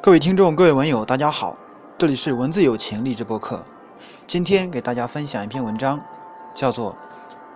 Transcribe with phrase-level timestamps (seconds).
[0.00, 1.58] 各位听众，各位文友，大家好，
[1.98, 3.60] 这里是文字友情励志播客。
[4.28, 6.00] 今天给大家分享一篇文章，
[6.54, 6.92] 叫做《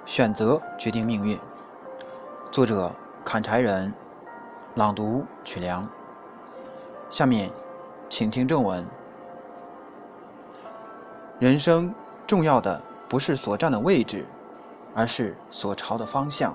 [0.05, 1.37] 选择决定命运》，
[2.51, 2.91] 作者
[3.25, 3.95] 砍柴人，
[4.75, 5.89] 朗读曲良。
[7.09, 7.49] 下面，
[8.09, 8.85] 请听正文。
[11.39, 11.95] 人生
[12.27, 14.27] 重要的不是所站的位置，
[14.95, 16.53] 而是所朝的方向。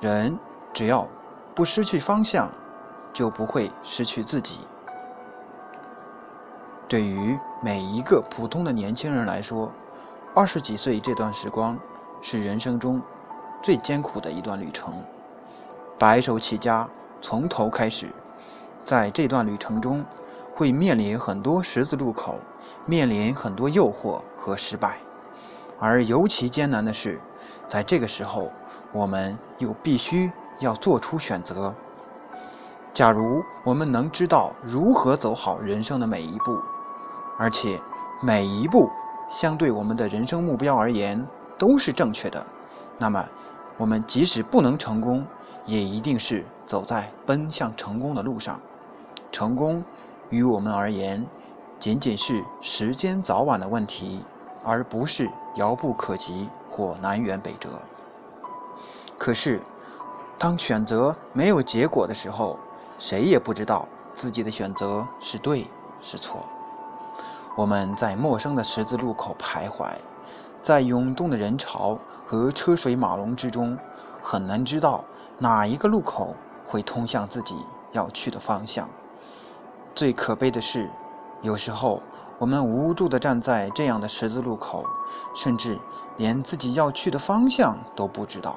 [0.00, 0.36] 人
[0.74, 1.08] 只要
[1.54, 2.50] 不失去方向，
[3.12, 4.58] 就不会失去自己。
[6.92, 9.72] 对于每一个普通的年轻人来说，
[10.34, 11.78] 二十几岁这段时光
[12.20, 13.00] 是人生中
[13.62, 14.92] 最艰苦的一段旅程。
[15.98, 16.86] 白手起家，
[17.22, 18.08] 从头开始，
[18.84, 20.04] 在这段旅程中
[20.54, 22.40] 会面临很多十字路口，
[22.84, 24.98] 面临很多诱惑和失败。
[25.78, 27.18] 而尤其艰难的是，
[27.70, 28.50] 在这个时候，
[28.92, 31.72] 我们又必须要做出选择。
[32.92, 36.60] 假如我们能知道如何走好人生的每一步，
[37.38, 37.80] 而且
[38.20, 38.90] 每一步
[39.28, 41.26] 相对我们的人生目标而言
[41.58, 42.46] 都是正确的，
[42.98, 43.28] 那么
[43.76, 45.26] 我们即使不能成功，
[45.66, 48.60] 也一定是走在奔向成功的路上。
[49.30, 49.82] 成功
[50.28, 51.26] 于我们而言，
[51.80, 54.22] 仅仅是时间早晚的问题，
[54.62, 57.70] 而不是遥不可及或南辕北辙。
[59.18, 59.60] 可是，
[60.38, 62.58] 当选择没有结果的时候，
[62.98, 65.66] 谁也不知道自己的选择是对
[66.02, 66.44] 是错。
[67.54, 69.90] 我们在陌生的十字路口徘徊，
[70.62, 73.78] 在涌动的人潮和车水马龙之中，
[74.22, 75.04] 很难知道
[75.36, 76.34] 哪一个路口
[76.66, 77.54] 会通向自己
[77.90, 78.88] 要去的方向。
[79.94, 80.88] 最可悲的是，
[81.42, 82.00] 有时候
[82.38, 84.86] 我们无助地站在这样的十字路口，
[85.34, 85.78] 甚至
[86.16, 88.56] 连自己要去的方向都不知道。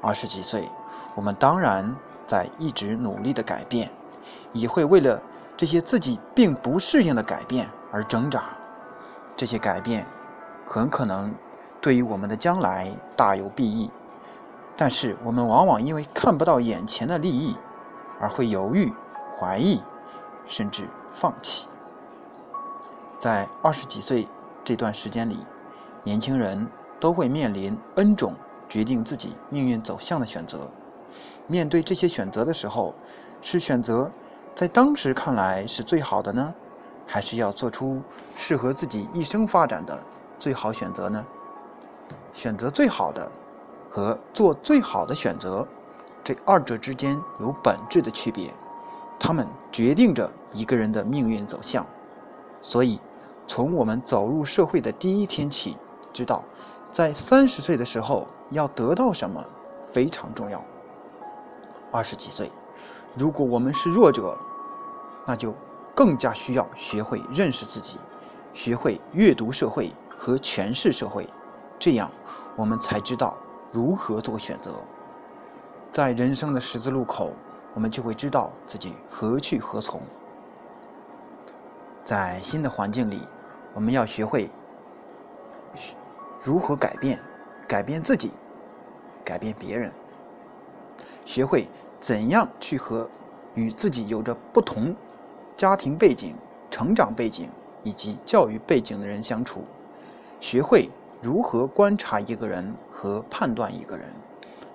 [0.00, 0.68] 二十几岁，
[1.16, 1.96] 我们当然
[2.28, 3.90] 在一直努力的改变，
[4.52, 5.20] 也会为了。
[5.56, 8.44] 这些自己并不适应的改变而挣扎，
[9.34, 10.06] 这些改变
[10.66, 11.34] 很可能
[11.80, 13.90] 对于我们的将来大有裨益，
[14.76, 17.56] 但是我们往往因为看不到眼前的利益，
[18.20, 18.92] 而会犹豫、
[19.34, 19.80] 怀疑，
[20.44, 21.66] 甚至放弃。
[23.18, 24.28] 在二十几岁
[24.62, 25.38] 这段时间里，
[26.04, 28.34] 年轻人都会面临 N 种
[28.68, 30.68] 决定自己命运走向的选择。
[31.46, 32.94] 面对这些选择的时候，
[33.40, 34.12] 是选择。
[34.56, 36.54] 在当时看来是最好的呢，
[37.06, 38.02] 还是要做出
[38.34, 40.02] 适合自己一生发展的
[40.38, 41.26] 最好选择呢？
[42.32, 43.30] 选择最好的
[43.90, 45.68] 和做最好的选择，
[46.24, 48.50] 这二者之间有本质的区别，
[49.20, 51.86] 它们决定着一个人的命运走向。
[52.62, 52.98] 所以，
[53.46, 55.76] 从我们走入社会的第一天起，
[56.14, 56.42] 知道
[56.90, 59.44] 在三十岁的时候要得到什么
[59.82, 60.64] 非常重要。
[61.92, 62.50] 二十几岁。
[63.18, 64.38] 如果我们是弱者，
[65.26, 65.54] 那就
[65.94, 67.98] 更加需要学会认识自己，
[68.52, 71.26] 学会阅读社会和诠释社会，
[71.78, 72.10] 这样
[72.56, 73.38] 我们才知道
[73.72, 74.72] 如何做选择。
[75.90, 77.32] 在人生的十字路口，
[77.72, 80.02] 我们就会知道自己何去何从。
[82.04, 83.22] 在新的环境里，
[83.72, 84.50] 我们要学会
[86.42, 87.18] 如何改变，
[87.66, 88.32] 改变自己，
[89.24, 89.90] 改变别人，
[91.24, 91.66] 学会。
[92.06, 93.10] 怎样去和
[93.56, 94.94] 与自己有着不同
[95.56, 96.36] 家庭背景、
[96.70, 97.50] 成长背景
[97.82, 99.64] 以及教育背景的人相处？
[100.38, 100.88] 学会
[101.20, 104.06] 如何观察一个人和判断一个人，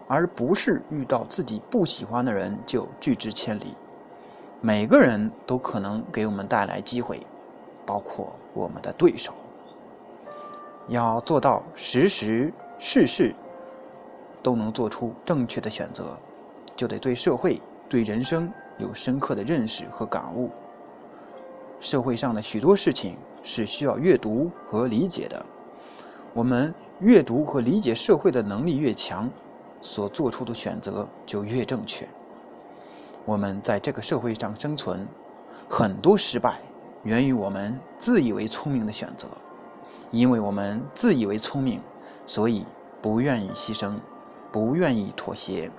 [0.09, 3.77] 而不是遇到自己不喜欢的人就拒之千里。
[4.59, 7.21] 每个人都可能给我们带来机会，
[7.85, 9.31] 包括我们的对手。
[10.87, 13.33] 要做到时时事事
[14.43, 16.19] 都能做出正确的选择。
[16.81, 20.49] 就得对社会、对人生有深刻的认识和感悟。
[21.79, 25.45] 社会上的许多事情是需要阅读和理解的。
[26.33, 29.29] 我们阅读和理解社会的能力越强，
[29.79, 32.09] 所做出的选择就越正确。
[33.25, 35.07] 我们在这个社会上生存，
[35.69, 36.61] 很多失败
[37.03, 39.27] 源于我们自以为聪明的选择。
[40.09, 41.79] 因为我们自以为聪明，
[42.25, 42.65] 所以
[43.03, 43.97] 不愿意牺牲，
[44.51, 45.69] 不愿意妥协。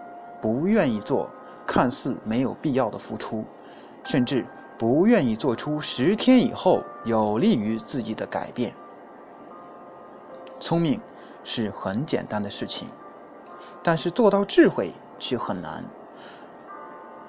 [0.43, 1.31] 不愿意做
[1.67, 3.45] 看似没有必要的付出，
[4.05, 4.45] 甚至
[4.77, 8.75] 不愿意做出十天以后有利于自己的改变。
[10.59, 11.01] 聪明
[11.45, 12.89] 是很简单的事情，
[13.83, 15.85] 但是做到智慧却很难。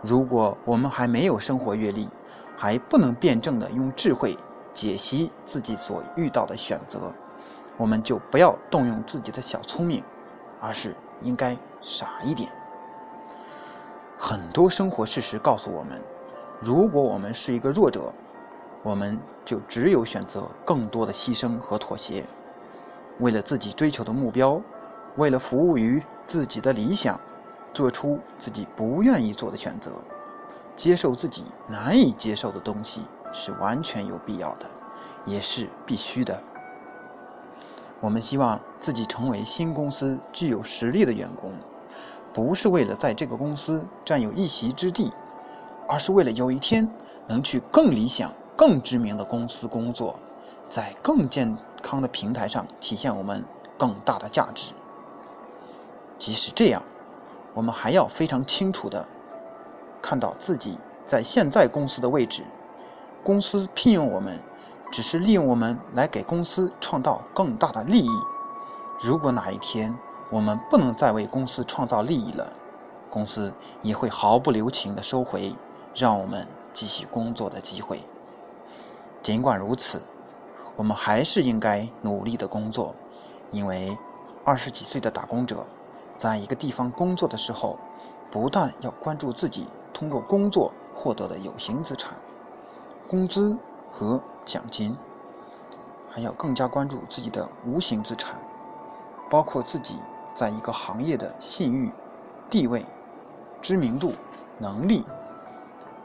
[0.01, 2.09] 如果我们还没有生活阅历，
[2.57, 4.35] 还不能辩证的用智慧
[4.73, 7.13] 解析自己所遇到的选择，
[7.77, 10.03] 我们就不要动用自己的小聪明，
[10.59, 12.51] 而是应该傻一点。
[14.17, 16.01] 很多生活事实告诉我们，
[16.61, 18.13] 如果我们是一个弱者，
[18.81, 22.25] 我们就只有选择更多的牺牲和妥协，
[23.19, 24.61] 为了自己追求的目标，
[25.17, 27.19] 为了服务于自己的理想，
[27.73, 29.91] 做出自己不愿意做的选择，
[30.75, 33.01] 接受自己难以接受的东西
[33.33, 34.67] 是完全有必要的，
[35.25, 36.41] 也是必须的。
[37.99, 41.53] 我们希望自己成为新公司具有实力的员工，
[42.33, 45.11] 不是为了在这个公司占有一席之地，
[45.87, 46.89] 而是为了有一天
[47.27, 48.31] 能去更理想。
[48.55, 50.15] 更知名的公司工作，
[50.69, 53.43] 在更健康的平台上体现我们
[53.79, 54.73] 更大的价值。
[56.19, 56.83] 即使这样，
[57.55, 59.07] 我们还要非常清楚的
[60.03, 62.43] 看到自己在现在公司的位置。
[63.23, 64.39] 公司聘用我们，
[64.91, 68.11] 只是利用我们来给公司创造更大的利益。
[68.99, 69.97] 如果哪一天
[70.33, 72.53] 我们不能再为公司创造利益了，
[73.07, 73.53] 公司
[73.83, 75.53] 也会毫不留情的收回
[75.93, 78.01] 让我们继续工作的机会。
[79.21, 80.01] 尽管如此，
[80.75, 82.95] 我们还是应该努力的工作，
[83.51, 83.95] 因为
[84.43, 85.67] 二十几岁的打工者，
[86.17, 87.77] 在一个地方工作的时候，
[88.31, 92.17] 不但要关注自己通过工作获得的有形资产、
[93.07, 93.55] 工资
[93.91, 94.97] 和奖金，
[96.09, 98.39] 还要更加关注自己的无形资产，
[99.29, 99.97] 包括自己
[100.33, 101.91] 在一个行业的信誉、
[102.49, 102.85] 地位、
[103.61, 104.13] 知名度、
[104.57, 105.05] 能力、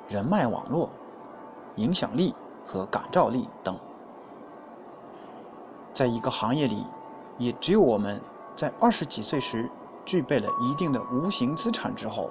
[0.08, 0.90] 人脉网络、
[1.76, 2.34] 影响力。
[2.70, 3.74] 和感召力等，
[5.94, 6.84] 在一个行业里，
[7.38, 8.20] 也只有我们
[8.54, 9.70] 在二十几岁时
[10.04, 12.30] 具备了一定的无形资产之后，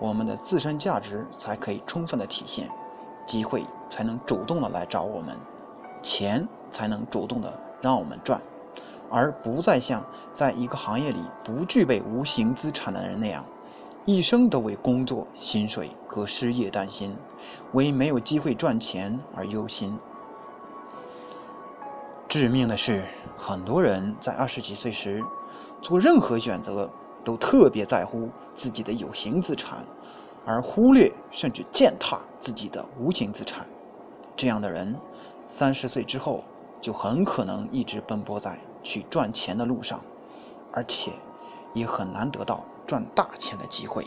[0.00, 2.68] 我们的自身价值才可以充分的体现，
[3.26, 5.36] 机会才能主动的来找我们，
[6.02, 8.42] 钱才能主动的让我们赚，
[9.10, 13.44] 而不再像在一个行业里不具备无形资产的人那样。
[14.04, 17.16] 一生都为工作、薪水和失业担心，
[17.72, 19.98] 为没有机会赚钱而忧心。
[22.28, 23.02] 致命的是，
[23.36, 25.24] 很多人在二十几岁时
[25.82, 26.88] 做任何选择
[27.24, 29.84] 都特别在乎自己的有形资产，
[30.44, 33.66] 而忽略甚至践踏自己的无形资产。
[34.36, 34.96] 这样的人，
[35.46, 36.44] 三十岁之后
[36.80, 40.00] 就很可能一直奔波在去赚钱的路上，
[40.70, 41.10] 而且
[41.74, 42.64] 也很难得到。
[42.86, 44.06] 赚大钱的机会。